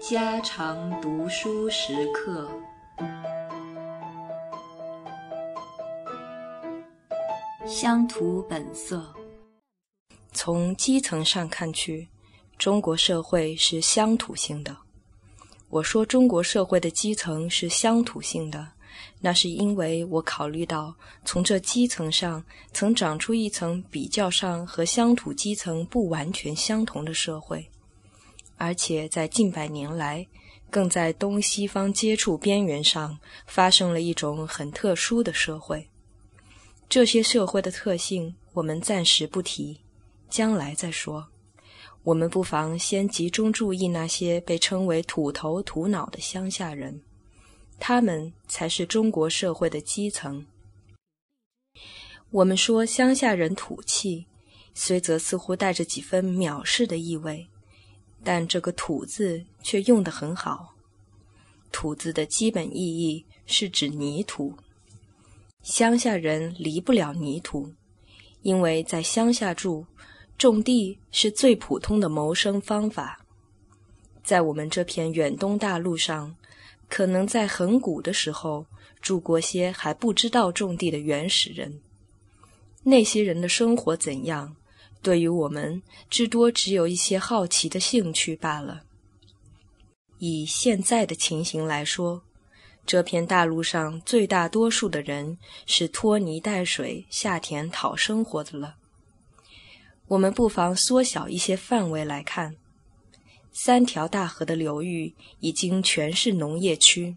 [0.00, 2.50] 家常读书时刻。
[7.66, 9.14] 乡土本色。
[10.32, 12.08] 从基层上看去，
[12.56, 14.74] 中国社会是乡土性的。
[15.68, 18.66] 我说中国社会的基层是乡土性的，
[19.20, 20.94] 那是因为我考虑到
[21.24, 27.68] 从这基层上曾长出一层比较上和乡土基层不完全相同的社会。
[28.56, 30.26] 而且在近百年来，
[30.70, 35.88] 更在东西方接触边缘上发生了一种很特殊的社会。
[36.88, 39.80] 这些社会的特性，我们暂时不提，
[40.28, 41.28] 将来再说。
[42.04, 47.02] 我们不妨先集中注意那些被称为“土头土脑”的乡下人，
[47.78, 50.46] 他们才是中国社会的基层。
[52.30, 54.26] 我们说乡下人土气，
[54.74, 57.48] 虽则似乎带着几分藐视的意味。
[58.24, 60.74] 但这个“土”字却用得很好。
[61.70, 64.56] 土字的基本意义是指泥土。
[65.62, 67.72] 乡下人离不了泥土，
[68.42, 69.86] 因为在乡下住，
[70.36, 73.24] 种地是最普通的谋生方法。
[74.24, 76.34] 在我们这片远东大陆上，
[76.88, 78.66] 可能在很古的时候
[79.00, 81.80] 住过些还不知道种地的原始人。
[82.84, 84.56] 那些人的生活怎样？
[85.00, 88.82] 对于我们，至多只有一些好奇的兴趣罢了。
[90.18, 92.22] 以现在的情形来说，
[92.84, 98.76] 这片大陆上最大多数的人是拖泥带水下田讨生活的了。
[100.08, 102.56] 我们不妨缩小一些范围来看，
[103.52, 107.16] 三条大河的流域已经全是农业区，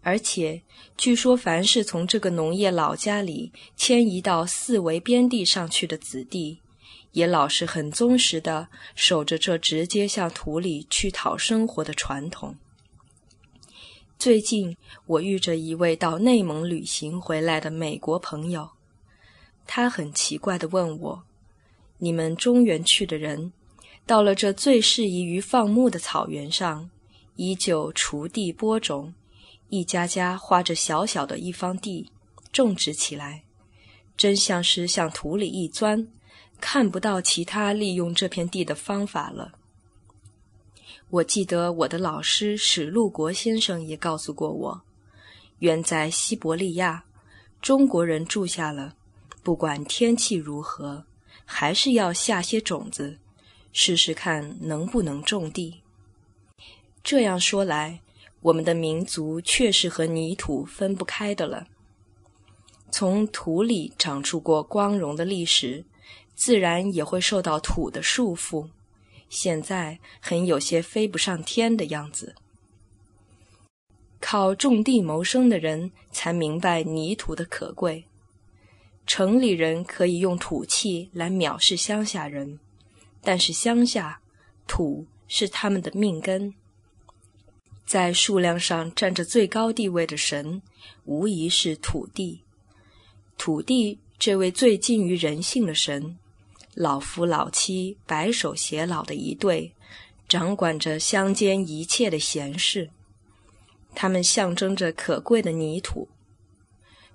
[0.00, 0.62] 而且
[0.96, 6.60] 据说，凡是从这个农业老家里迁移到四围边地上去的子弟。
[7.12, 12.56] 也老是很忠实的守着这直接向土里去讨生活的传统。
[14.18, 18.70] 最近我遇着一位到内蒙旅行回来的美国朋友，
[19.66, 21.24] 他很奇怪的问我
[21.98, 23.52] ：“你们中原去的人，
[24.06, 26.90] 到了这最适宜于放牧的草原上，
[27.36, 29.14] 依旧锄地播种，
[29.68, 32.10] 一家家花着小小的一方地
[32.52, 33.44] 种植起来，
[34.16, 36.08] 真像是向土里一钻。”
[36.60, 39.50] 看不到其他利用这片地的方法了。
[41.10, 44.82] 我记得我的老师史路国先生也告诉过我，
[45.58, 47.02] 远在西伯利亚，
[47.60, 48.94] 中国人住下了，
[49.42, 51.04] 不管天气如何，
[51.44, 53.18] 还是要下些种子，
[53.72, 55.82] 试试看能不能种地。
[57.02, 58.00] 这样说来，
[58.40, 61.66] 我们的民族确实和泥土分不开的了。
[62.90, 65.84] 从土里长出过光荣的历史。
[66.34, 68.70] 自然也会受到土的束缚，
[69.28, 72.34] 现在很有些飞不上天的样子。
[74.18, 78.06] 靠种地谋生的人才明白泥土的可贵。
[79.06, 82.58] 城里人可以用土气来藐视乡下人，
[83.22, 84.20] 但是乡下
[84.66, 86.54] 土是他们的命根。
[87.86, 90.62] 在数量上占着最高地位的神，
[91.04, 92.42] 无疑是土地。
[93.36, 96.16] 土地这位最近于人性的神。
[96.74, 99.74] 老夫老妻白首偕老的一对，
[100.26, 102.88] 掌管着乡间一切的闲事。
[103.94, 106.08] 他们象征着可贵的泥土。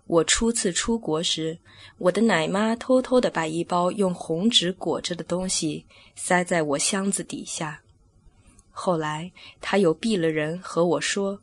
[0.07, 1.59] 我初次出国时，
[1.97, 5.85] 我的奶妈偷偷地把一包用红纸裹着的东西
[6.15, 7.81] 塞在我箱子底下。
[8.71, 9.31] 后来，
[9.61, 11.39] 她有避了人和我说：“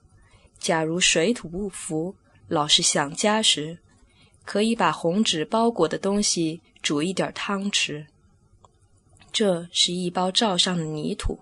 [0.59, 2.15] 假如水土不服，
[2.49, 3.79] 老是想家时，
[4.45, 8.07] 可以把红纸包裹的东西。”煮一点汤吃。
[9.33, 11.41] 这是一包罩上的泥土。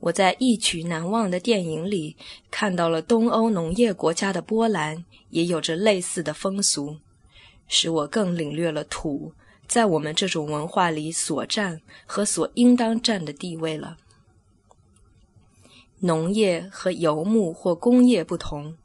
[0.00, 2.16] 我在一曲难忘的电影里
[2.50, 6.98] 看到了东欧农业国家的波兰也有着类似的风俗，
[7.66, 9.32] 使我更领略了土
[9.66, 13.98] 在我们这种文化里所占和所应当占的地位了。
[16.00, 18.78] 农业和游牧或工业不同，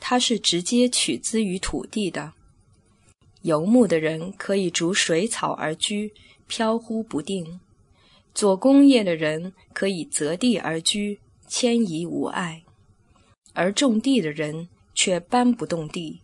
[0.00, 2.32] 它是直接取资于土地的。
[3.42, 6.12] 游牧的人可以逐水草而居，
[6.48, 7.60] 飘忽不定；
[8.38, 11.18] 做工业的人可以择地而居，
[11.48, 12.62] 迁移无碍；
[13.52, 16.20] 而种地的人却搬不动地。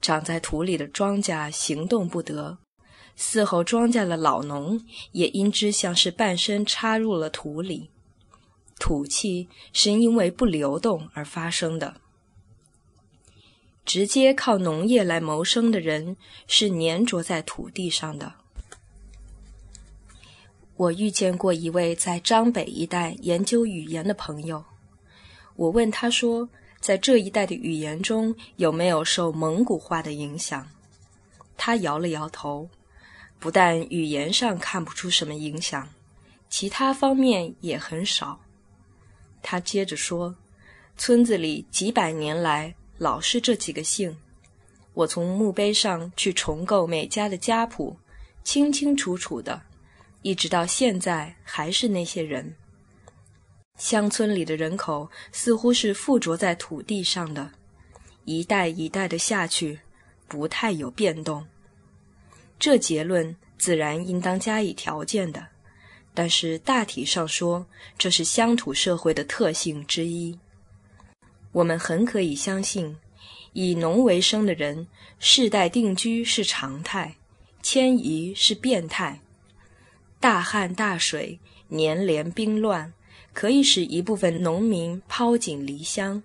[0.00, 2.58] 长在土里的庄稼行动不得，
[3.18, 4.80] 伺候庄稼的老农
[5.10, 7.90] 也因之像是半身插入了土里。
[8.78, 11.96] 土气是因为不流动而发生的。
[13.84, 16.16] 直接靠农业来谋生的人
[16.46, 18.34] 是粘着在土地上的。
[20.78, 24.64] 我遇见过一位在张北一带研究语言的朋友，
[25.56, 26.48] 我问他说，
[26.78, 30.68] 在这一带的语言中有没有受蒙古话的影响？
[31.56, 32.70] 他摇了摇头，
[33.40, 35.88] 不但语言上看不出什么影响，
[36.48, 38.38] 其他方面也很少。
[39.42, 40.36] 他接着说，
[40.96, 44.16] 村子里几百年来老是这几个姓，
[44.94, 47.96] 我从墓碑上去重构每家的家谱，
[48.44, 49.62] 清清楚楚的。
[50.22, 52.54] 一直到现在还是那些人。
[53.76, 57.52] 乡村里的人口似乎是附着在土地上的，
[58.24, 59.78] 一代一代的下去，
[60.26, 61.46] 不太有变动。
[62.58, 65.46] 这结论自然应当加以条件的，
[66.12, 67.64] 但是大体上说，
[67.96, 70.36] 这是乡土社会的特性之一。
[71.52, 72.96] 我们很可以相信，
[73.52, 74.88] 以农为生的人，
[75.20, 77.14] 世代定居是常态，
[77.62, 79.20] 迁移是变态。
[80.20, 81.38] 大旱大水、
[81.68, 82.92] 年连兵乱，
[83.32, 86.22] 可以使一部分农民抛井离乡。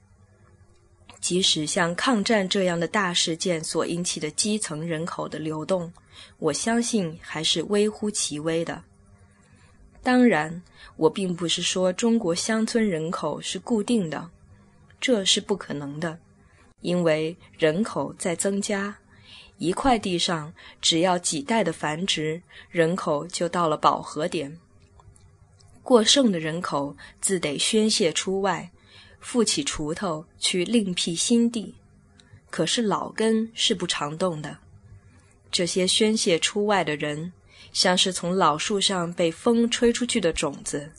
[1.20, 5.94] 即使像抗战这样的大事件所引起的基层人口的流动，
[6.38, 8.84] 我相信还是微乎其微的。
[10.02, 10.62] 当然，
[10.98, 14.30] 我并不是说中国乡村人口是固定的，
[15.00, 16.20] 这是不可能的，
[16.82, 18.98] 因为人口在增加。
[19.64, 24.60] 一块地上，只要几代的繁殖，人口就到了饱和点。
[25.82, 28.70] 过剩的人口自得宣泄出外，
[29.22, 31.76] 负起锄头去另辟新地。
[32.50, 34.58] 可是老根是不常动的。
[35.50, 37.32] 这些宣泄出外的人，
[37.72, 40.92] 像是从老树上被风吹出去的种子，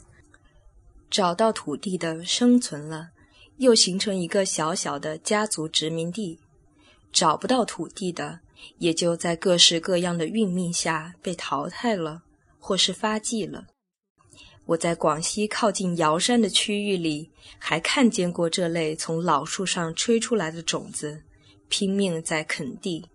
[1.11, 3.09] 找到土地的生存了，
[3.57, 6.39] 又形成一个小小的家族殖民地；
[7.15, 8.41] 找不到土地的。
[8.79, 12.23] 也就在各式各样的运命下被淘汰了，
[12.59, 13.67] 或是发迹了。
[14.65, 17.29] 我在广西靠近瑶山的区域里，
[17.59, 21.21] 还看见过这类从老树上吹出来的种子，
[21.69, 23.05] 拼命在垦地。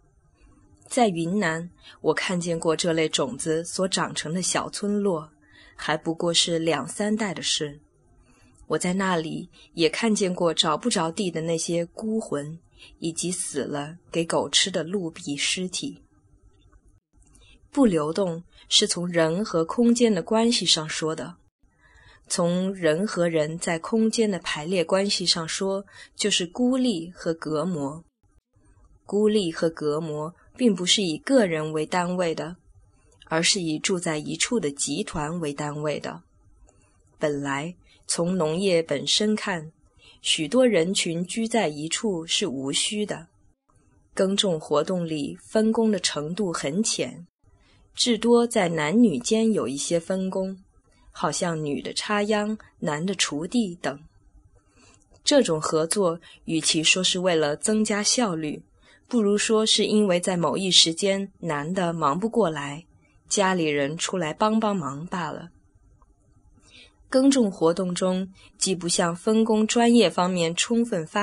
[0.86, 1.68] 在云南，
[2.00, 5.30] 我看见过这类种子所长成的小村落，
[5.74, 7.80] 还不过是两三代的事。
[8.70, 12.58] 我在那里也看见过找不着地的那些孤魂。
[12.98, 16.02] 以及死了给狗吃的鹿皮尸体。
[17.70, 21.36] 不流动是从人和空间的关系上说的，
[22.26, 25.84] 从人和人在空间的排列关系上说，
[26.16, 28.02] 就是孤立和隔膜。
[29.04, 32.56] 孤立和隔膜并不是以个人为单位的，
[33.26, 36.22] 而是以住在一处的集团为单位的。
[37.18, 37.76] 本来
[38.12, 39.70] 从农业本身看。
[40.20, 43.28] 许多人群居在一处是无需的，
[44.12, 47.24] 耕种活动里分工的程度很浅，
[47.94, 50.58] 至多在男女间有一些分工，
[51.12, 54.00] 好像女的插秧、男的锄地等。
[55.22, 58.64] 这种合作，与其说是为了增加效率，
[59.06, 62.84] 不如说是因为在某一时间男的忙不过来，
[63.28, 65.50] 家里人出来帮帮忙罢了。
[67.10, 71.18] 耕种活动中，既不向分工专业方面充分发